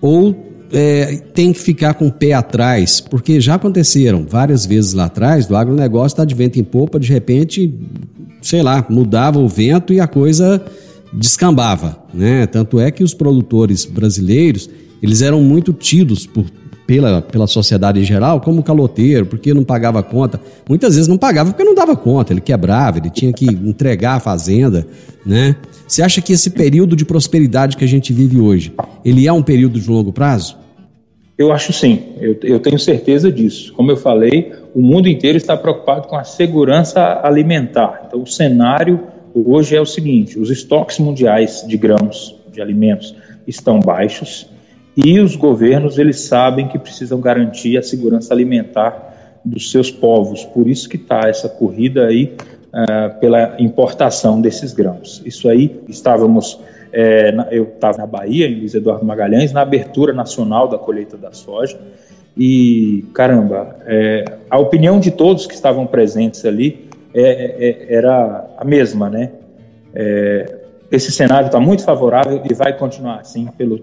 [0.00, 5.06] ou é, tem que ficar com o pé atrás, porque já aconteceram várias vezes lá
[5.06, 7.74] atrás, do agronegócio está de vento em popa, de repente,
[8.40, 10.64] sei lá, mudava o vento e a coisa
[11.12, 12.46] descambava, né?
[12.46, 14.70] Tanto é que os produtores brasileiros,
[15.02, 16.44] eles eram muito tidos por
[16.90, 20.40] pela, pela sociedade em geral como caloteiro, porque não pagava conta.
[20.68, 24.20] Muitas vezes não pagava porque não dava conta, ele quebrava, ele tinha que entregar a
[24.20, 24.84] fazenda,
[25.24, 25.54] né?
[25.86, 28.72] Você acha que esse período de prosperidade que a gente vive hoje,
[29.04, 30.56] ele é um período de longo prazo?
[31.40, 33.72] Eu acho sim, eu, eu tenho certeza disso.
[33.72, 38.02] Como eu falei, o mundo inteiro está preocupado com a segurança alimentar.
[38.06, 39.00] Então, o cenário
[39.34, 43.14] hoje é o seguinte: os estoques mundiais de grãos, de alimentos,
[43.46, 44.50] estão baixos
[44.94, 50.44] e os governos eles sabem que precisam garantir a segurança alimentar dos seus povos.
[50.44, 52.34] Por isso que está essa corrida aí
[52.66, 55.22] uh, pela importação desses grãos.
[55.24, 56.60] Isso aí estávamos
[56.92, 61.32] é, eu estava na Bahia, em Luiz Eduardo Magalhães, na abertura nacional da colheita da
[61.32, 61.78] soja.
[62.36, 68.46] E, caramba, é, a opinião de todos que estavam presentes ali é, é, é era
[68.56, 69.32] a mesma, né?
[70.88, 73.80] esse cenário está muito favorável e vai continuar assim pelo,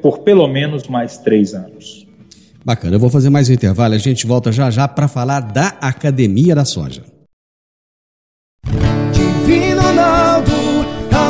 [0.00, 2.06] por pelo menos mais três anos.
[2.64, 3.94] Bacana, eu vou fazer mais um intervalo.
[3.94, 7.02] A gente volta já já para falar da Academia da Soja.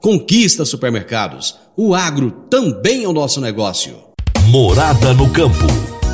[0.00, 1.60] Conquista Supermercados.
[1.76, 3.96] O agro também é o nosso negócio.
[4.48, 5.66] Morada no campo.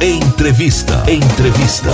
[0.03, 1.05] Entrevista.
[1.09, 1.89] Entrevista.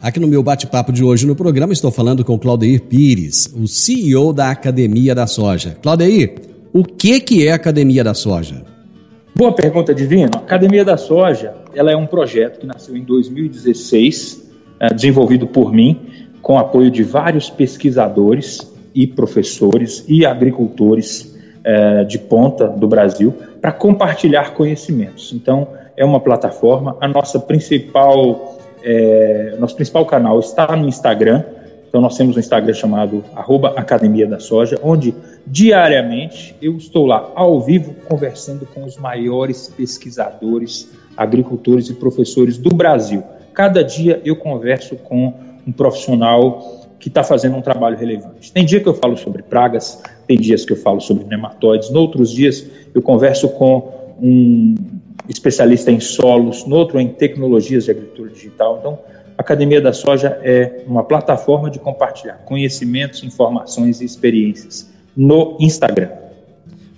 [0.00, 4.32] Aqui no meu bate-papo de hoje no programa estou falando com Claudeir Pires, o CEO
[4.32, 5.78] da Academia da Soja.
[5.80, 6.40] Claudeir,
[6.72, 8.64] o que que é a Academia da Soja?
[9.32, 10.32] Boa pergunta, Divino.
[10.34, 14.42] A Academia da Soja ela é um projeto que nasceu em 2016,
[14.80, 16.00] é, desenvolvido por mim,
[16.42, 23.72] com apoio de vários pesquisadores e professores e agricultores é, de ponta do Brasil, para
[23.72, 25.32] compartilhar conhecimentos.
[25.32, 26.96] Então, é uma plataforma.
[27.00, 31.42] A nossa principal é, nosso principal canal está no Instagram.
[31.88, 33.24] Então nós temos um Instagram chamado
[33.76, 35.14] Academia da Soja, onde
[35.46, 42.74] diariamente eu estou lá ao vivo conversando com os maiores pesquisadores, agricultores e professores do
[42.74, 43.22] Brasil.
[43.54, 45.32] Cada dia eu converso com
[45.66, 48.50] um profissional que está fazendo um trabalho relevante.
[48.50, 52.32] Tem dia que eu falo sobre pragas, tem dias que eu falo sobre nematóides, noutros
[52.32, 54.74] dias eu converso com um
[55.28, 58.78] especialista em solos, no outro em tecnologias de agricultura digital.
[58.80, 58.98] Então,
[59.36, 66.08] a Academia da Soja é uma plataforma de compartilhar conhecimentos, informações e experiências no Instagram.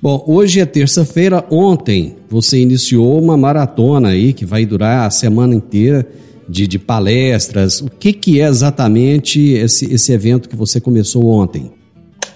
[0.01, 1.45] Bom, hoje é terça-feira.
[1.51, 6.07] Ontem você iniciou uma maratona aí que vai durar a semana inteira
[6.49, 7.81] de, de palestras.
[7.81, 11.73] O que, que é exatamente esse, esse evento que você começou ontem?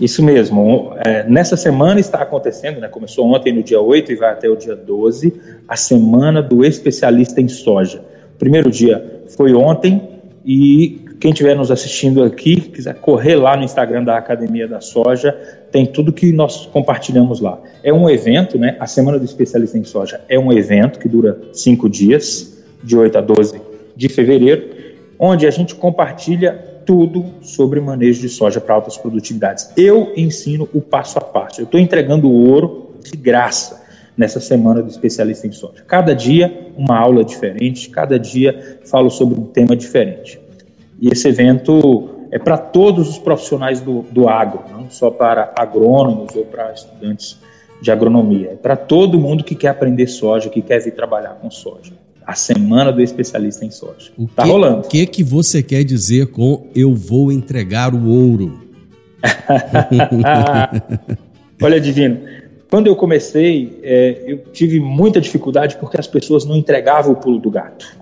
[0.01, 0.93] Isso mesmo.
[1.05, 4.57] É, nessa semana está acontecendo, né, começou ontem no dia 8 e vai até o
[4.57, 5.33] dia 12,
[5.69, 8.03] a semana do especialista em soja.
[8.39, 10.09] Primeiro dia foi ontem
[10.45, 15.37] e quem estiver nos assistindo aqui, quiser correr lá no Instagram da Academia da Soja,
[15.71, 17.61] tem tudo que nós compartilhamos lá.
[17.85, 18.75] É um evento, né?
[18.81, 23.19] A Semana do Especialista em Soja é um evento que dura cinco dias, de 8
[23.19, 23.70] a 12
[24.01, 24.71] de fevereiro,
[25.19, 26.53] onde a gente compartilha
[26.87, 29.71] tudo sobre manejo de soja para altas produtividades.
[29.77, 31.61] Eu ensino o passo a passo.
[31.61, 33.85] Eu estou entregando o ouro de graça
[34.17, 35.85] nessa semana do especialista em soja.
[35.87, 40.41] Cada dia uma aula diferente, cada dia falo sobre um tema diferente.
[40.99, 46.35] E esse evento é para todos os profissionais do, do agro, não só para agrônomos
[46.35, 47.39] ou para estudantes
[47.83, 48.53] de agronomia.
[48.53, 51.93] É para todo mundo que quer aprender soja, que quer vir trabalhar com soja
[52.27, 54.13] a semana do especialista em soja.
[54.17, 54.87] O tá rolando.
[54.87, 58.61] O que que você quer dizer com eu vou entregar o ouro?
[61.63, 62.21] Olha, Divino,
[62.71, 67.39] quando eu comecei, é, eu tive muita dificuldade porque as pessoas não entregavam o pulo
[67.39, 67.99] do gato.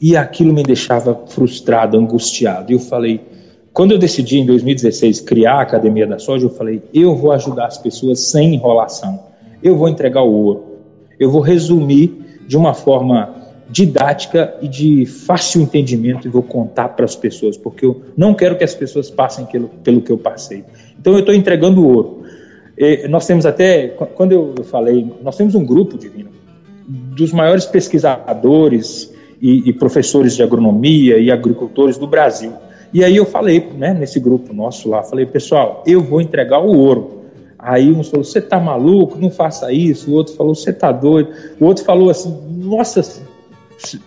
[0.00, 2.72] E aquilo me deixava frustrado, angustiado.
[2.72, 3.20] E eu falei,
[3.72, 7.66] quando eu decidi em 2016 criar a Academia da Soja, eu falei, eu vou ajudar
[7.66, 9.20] as pessoas sem enrolação.
[9.62, 10.64] Eu vou entregar o ouro.
[11.18, 13.36] Eu vou resumir de uma forma
[13.70, 18.56] didática e de fácil entendimento e vou contar para as pessoas, porque eu não quero
[18.56, 20.64] que as pessoas passem pelo, pelo que eu passei.
[20.98, 22.22] Então eu estou entregando ouro.
[22.76, 26.30] E nós temos até, quando eu falei, nós temos um grupo divino
[26.88, 32.52] dos maiores pesquisadores e, e professores de agronomia e agricultores do Brasil.
[32.94, 36.74] E aí eu falei, né, nesse grupo nosso lá, falei, pessoal, eu vou entregar o
[36.78, 37.17] ouro.
[37.58, 40.10] Aí um falou, você tá maluco, não faça isso.
[40.10, 41.30] O outro falou, você tá doido.
[41.60, 43.02] O outro falou assim, nossa,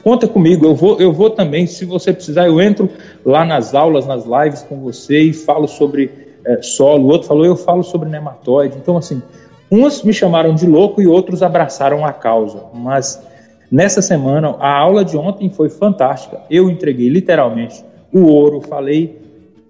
[0.02, 2.90] conta comigo, eu vou, eu vou também, se você precisar, eu entro
[3.26, 6.10] lá nas aulas, nas lives com você e falo sobre
[6.46, 7.06] é, solo.
[7.06, 8.78] O outro falou, eu falo sobre nematóide.
[8.78, 9.22] Então, assim,
[9.70, 12.64] uns me chamaram de louco e outros abraçaram a causa.
[12.74, 13.22] Mas
[13.70, 16.40] nessa semana, a aula de ontem foi fantástica.
[16.50, 17.84] Eu entreguei literalmente
[18.14, 19.20] o ouro, falei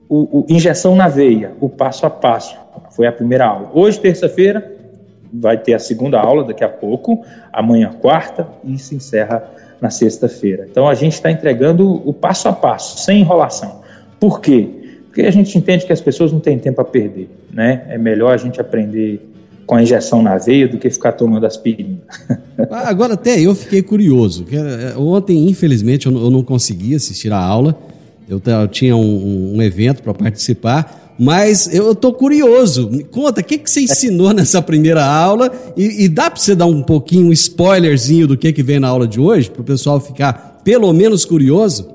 [0.07, 2.61] o, o injeção na veia, o passo a passo
[2.91, 3.71] foi a primeira aula.
[3.73, 4.79] Hoje, terça-feira,
[5.33, 9.43] vai ter a segunda aula daqui a pouco, amanhã, quarta, e se encerra
[9.79, 10.67] na sexta-feira.
[10.69, 13.81] Então, a gente está entregando o passo a passo, sem enrolação.
[14.19, 14.67] Por quê?
[15.07, 17.85] Porque a gente entende que as pessoas não têm tempo a perder, né?
[17.89, 19.19] É melhor a gente aprender
[19.65, 21.97] com a injeção na veia do que ficar tomando aspirina.
[22.69, 24.45] Ah, agora, até eu fiquei curioso.
[24.49, 27.75] Eh, ontem, infelizmente, eu não consegui assistir a aula.
[28.29, 28.39] Eu,
[28.69, 32.89] tinha um, um evento para participar mas eu estou curioso.
[32.89, 35.51] Me conta, o que, que você ensinou nessa primeira aula?
[35.77, 38.87] E, e dá para você dar um pouquinho, um spoilerzinho do que, que vem na
[38.87, 41.93] aula de hoje, para o pessoal ficar pelo menos curioso?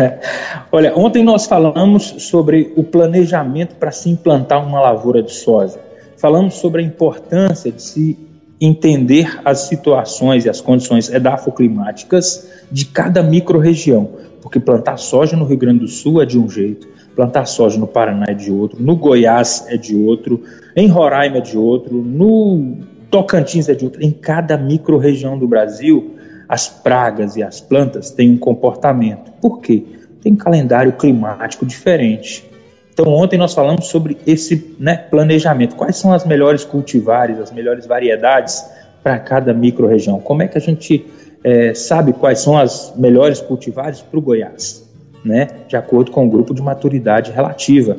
[0.72, 5.78] Olha, ontem nós falamos sobre o planejamento para se implantar uma lavoura de soja.
[6.16, 8.18] Falamos sobre a importância de se
[8.58, 14.08] entender as situações e as condições edafoclimáticas de cada microrregião,
[14.40, 17.86] porque plantar soja no Rio Grande do Sul é de um jeito, plantar soja no
[17.86, 20.42] Paraná é de outro, no Goiás é de outro,
[20.76, 22.76] em Roraima é de outro, no
[23.10, 24.02] Tocantins é de outro.
[24.02, 26.14] Em cada micro-região do Brasil,
[26.46, 29.32] as pragas e as plantas têm um comportamento.
[29.40, 29.82] Por quê?
[30.20, 32.44] Tem um calendário climático diferente.
[32.92, 35.74] Então, ontem nós falamos sobre esse né, planejamento.
[35.74, 38.64] Quais são as melhores cultivares, as melhores variedades
[39.02, 40.20] para cada micro-região?
[40.20, 41.06] Como é que a gente
[41.42, 44.85] é, sabe quais são as melhores cultivares para o Goiás?
[45.26, 47.96] Né, de acordo com o grupo de maturidade relativa.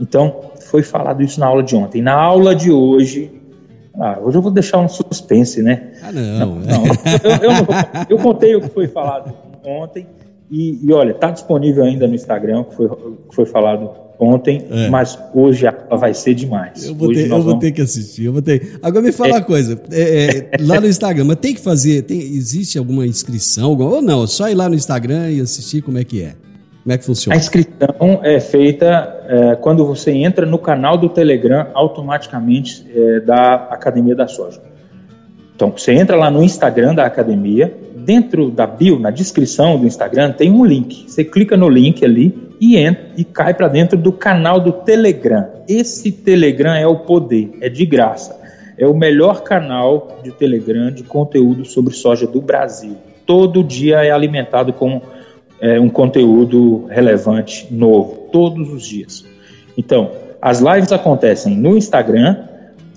[0.00, 2.00] Então, foi falado isso na aula de ontem.
[2.00, 3.30] Na aula de hoje,
[3.94, 5.92] ah, hoje eu vou deixar um suspense, né?
[6.02, 6.22] Ah, não.
[6.22, 6.84] não, não
[7.22, 7.66] eu, eu, eu,
[8.10, 9.30] eu, contei o que foi falado
[9.62, 10.06] ontem
[10.50, 14.88] e, e olha, está disponível ainda no Instagram, que foi, que foi falado ontem, é.
[14.88, 16.86] mas hoje vai ser demais.
[16.86, 17.60] Eu vou, ter, eu vou vamos...
[17.60, 18.26] ter, que assistir.
[18.26, 18.78] Eu vou ter...
[18.82, 19.32] Agora me fala é.
[19.34, 23.76] uma coisa, é, é, lá no Instagram, mas tem que fazer, tem, existe alguma inscrição
[23.76, 24.26] ou não?
[24.26, 26.34] Só ir lá no Instagram e assistir como é que é?
[26.82, 27.36] Como é que funciona?
[27.36, 33.54] A inscrição é feita é, quando você entra no canal do Telegram automaticamente é, da
[33.54, 34.60] Academia da Soja.
[35.54, 37.76] Então, você entra lá no Instagram da academia,
[38.08, 41.04] dentro da bio, na descrição do Instagram, tem um link.
[41.06, 45.44] Você clica no link ali e entra e cai para dentro do canal do Telegram.
[45.68, 48.34] Esse Telegram é o poder, é de graça.
[48.78, 52.96] É o melhor canal de Telegram de conteúdo sobre soja do Brasil.
[53.26, 55.02] Todo dia é alimentado com
[55.60, 59.26] é, um conteúdo relevante, novo, todos os dias.
[59.76, 62.38] Então, as lives acontecem no Instagram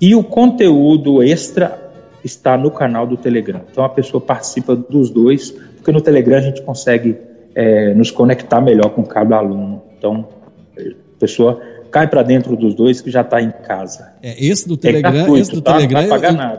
[0.00, 1.81] e o conteúdo extra
[2.24, 3.62] está no canal do Telegram.
[3.70, 7.16] Então, a pessoa participa dos dois, porque no Telegram a gente consegue
[7.54, 9.82] é, nos conectar melhor com cada aluno.
[9.98, 10.28] Então,
[10.78, 11.60] a pessoa
[11.90, 14.12] cai para dentro dos dois que já está em casa.
[14.22, 15.76] É, esse do é Telegram, é gratuito, esse do tá?
[15.76, 16.02] Telegram,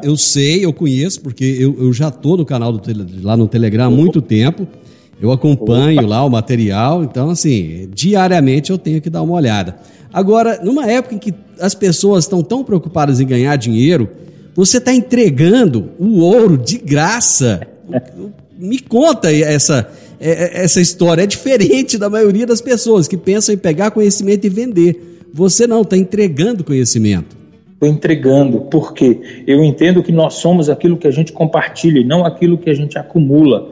[0.04, 2.82] eu, eu, sei, eu conheço, porque eu, eu já estou no canal do,
[3.24, 4.68] lá no Telegram há muito tempo.
[5.20, 6.10] Eu acompanho Opa.
[6.10, 9.76] lá o material, então, assim, diariamente eu tenho que dar uma olhada.
[10.12, 14.10] Agora, numa época em que as pessoas estão tão preocupadas em ganhar dinheiro,
[14.56, 17.62] você está entregando o ouro de graça.
[18.58, 19.90] Me conta essa,
[20.20, 21.24] é, é, essa história.
[21.24, 25.20] É diferente da maioria das pessoas que pensam em pegar conhecimento e vender.
[25.34, 27.36] Você não, está entregando conhecimento.
[27.74, 32.24] Estou entregando, porque eu entendo que nós somos aquilo que a gente compartilha e não
[32.24, 33.70] aquilo que a gente acumula.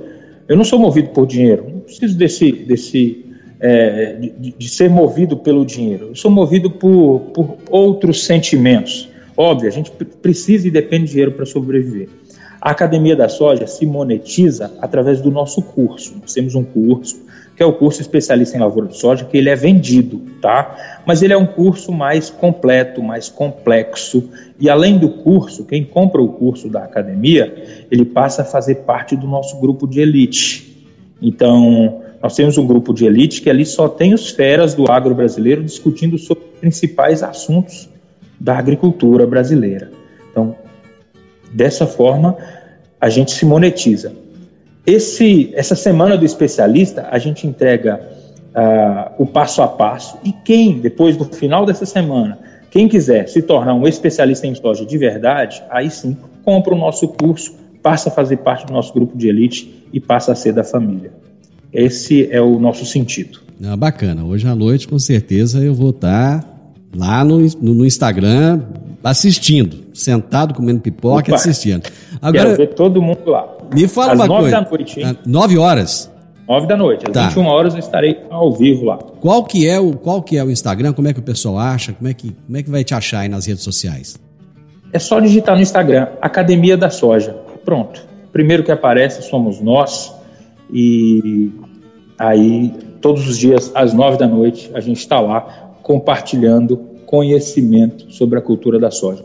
[0.50, 3.24] Eu não sou movido por dinheiro, não preciso desse, desse
[3.62, 6.08] é, de, de, ser movido pelo dinheiro.
[6.10, 9.08] Eu sou movido por, por outros sentimentos.
[9.36, 12.10] Óbvio, a gente precisa e depende de dinheiro para sobreviver.
[12.62, 16.16] A Academia da Soja se monetiza através do nosso curso.
[16.22, 17.20] Nós temos um curso,
[17.56, 21.02] que é o curso especialista em lavoura de soja, que ele é vendido, tá?
[21.06, 24.30] Mas ele é um curso mais completo, mais complexo.
[24.60, 27.52] E além do curso, quem compra o curso da academia,
[27.90, 30.86] ele passa a fazer parte do nosso grupo de elite.
[31.20, 35.16] Então, nós temos um grupo de elite que ali só tem os feras do agro
[35.16, 37.91] brasileiro discutindo sobre os principais assuntos
[38.42, 39.92] da agricultura brasileira.
[40.32, 40.56] Então,
[41.54, 42.36] dessa forma,
[43.00, 44.14] a gente se monetiza.
[44.86, 48.02] Esse, essa semana do especialista, a gente entrega
[48.56, 52.40] uh, o passo a passo e quem, depois do final dessa semana,
[52.72, 57.10] quem quiser se tornar um especialista em soja de verdade, aí sim, compra o nosso
[57.10, 60.64] curso, passa a fazer parte do nosso grupo de elite e passa a ser da
[60.64, 61.12] família.
[61.72, 63.40] Esse é o nosso sentido.
[63.64, 64.24] Ah, bacana.
[64.24, 66.51] Hoje à noite, com certeza, eu vou estar
[66.96, 68.62] lá no, no Instagram
[69.04, 71.90] assistindo, sentado comendo pipoca assistindo.
[72.22, 73.48] Agora, quero ver todo mundo lá.
[73.74, 74.62] Me fala Às uma nove coisa.
[74.62, 75.18] da noite, hein?
[75.26, 76.12] Nove horas.
[76.48, 77.06] Nove da noite.
[77.08, 77.28] Às tá.
[77.30, 78.98] 21 horas eu estarei ao vivo lá.
[78.98, 80.94] Qual que é o qual que é o Instagram?
[80.94, 81.94] Como é que o pessoal acha?
[81.94, 84.20] Como é que como é que vai te achar aí nas redes sociais?
[84.94, 87.36] É só digitar no Instagram Academia da Soja.
[87.64, 88.06] Pronto.
[88.32, 90.14] Primeiro que aparece somos nós
[90.72, 91.52] e
[92.20, 98.40] aí todos os dias às nove da noite a gente está lá compartilhando conhecimento sobre
[98.40, 99.24] a cultura da soja.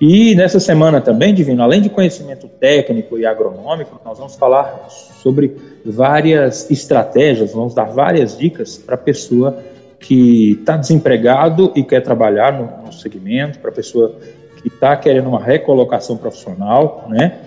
[0.00, 5.56] E nessa semana também, Divino, além de conhecimento técnico e agronômico, nós vamos falar sobre
[5.84, 9.58] várias estratégias, vamos dar várias dicas para a pessoa
[9.98, 14.14] que está desempregado e quer trabalhar no, no segmento, para a pessoa
[14.60, 17.38] que está querendo uma recolocação profissional, né?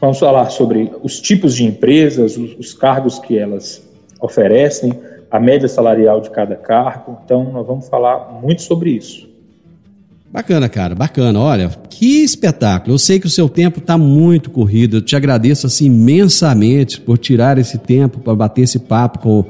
[0.00, 3.82] Vamos falar sobre os tipos de empresas, os, os cargos que elas
[4.20, 4.98] oferecem,
[5.32, 7.18] a média salarial de cada cargo.
[7.24, 9.26] Então, nós vamos falar muito sobre isso.
[10.30, 11.40] Bacana, cara, bacana.
[11.40, 12.94] Olha, que espetáculo.
[12.94, 14.98] Eu sei que o seu tempo está muito corrido.
[14.98, 19.44] Eu te agradeço assim imensamente por tirar esse tempo para bater esse papo com,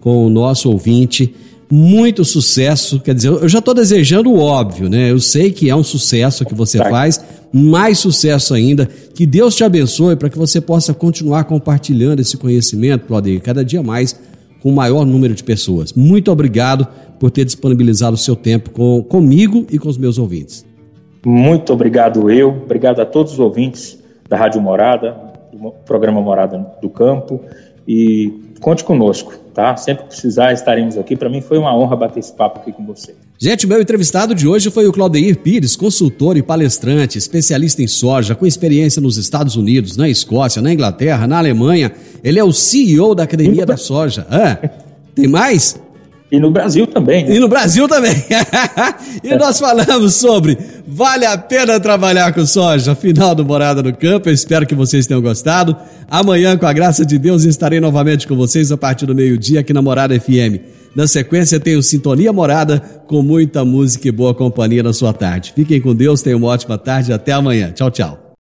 [0.00, 1.32] com o nosso ouvinte.
[1.70, 2.98] Muito sucesso.
[2.98, 5.10] Quer dizer, eu já estou desejando o óbvio, né?
[5.10, 6.88] Eu sei que é um sucesso que você tá.
[6.88, 7.20] faz,
[7.52, 8.88] mais sucesso ainda.
[9.14, 13.82] Que Deus te abençoe para que você possa continuar compartilhando esse conhecimento, Claudio, cada dia
[13.82, 14.16] mais
[14.60, 15.92] com o maior número de pessoas.
[15.92, 16.86] Muito obrigado
[17.18, 20.66] por ter disponibilizado o seu tempo com, comigo e com os meus ouvintes.
[21.24, 23.98] Muito obrigado eu, obrigado a todos os ouvintes
[24.28, 25.16] da Rádio Morada,
[25.52, 27.40] do programa Morada do Campo
[27.86, 29.76] e conte conosco, tá?
[29.76, 31.16] Sempre que precisar estaremos aqui.
[31.16, 33.16] Para mim foi uma honra bater esse papo aqui com você.
[33.36, 38.36] Gente, meu entrevistado de hoje foi o Claudeir Pires, consultor e palestrante, especialista em soja,
[38.36, 41.90] com experiência nos Estados Unidos, na Escócia, na Inglaterra, na Alemanha.
[42.22, 44.24] Ele é o CEO da Academia da Soja.
[44.30, 44.58] Ah,
[45.12, 45.76] tem mais?
[46.30, 47.24] E no Brasil também.
[47.24, 47.36] Né?
[47.36, 48.12] E no Brasil também.
[49.24, 54.28] e nós falamos sobre vale a pena trabalhar com soja, final do Morada no Campo.
[54.28, 55.76] Eu espero que vocês tenham gostado.
[56.08, 59.72] Amanhã, com a graça de Deus, estarei novamente com vocês a partir do meio-dia aqui
[59.72, 60.60] na Morada FM.
[60.94, 65.52] Na sequência, tenho Sintonia Morada com muita música e boa companhia na sua tarde.
[65.54, 67.70] Fiquem com Deus, tenham uma ótima tarde até amanhã.
[67.72, 68.27] Tchau, tchau.